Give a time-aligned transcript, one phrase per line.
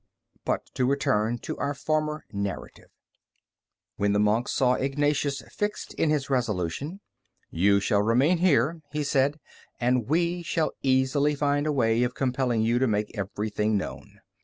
[0.45, 2.89] But to return to our former narrative.
[3.97, 7.01] When the monk saw Ignatius fixed in his resolution,
[7.51, 9.39] "You shall remain here," he said,
[9.79, 14.21] "and we shall easily find a way of compelling you to make everything known."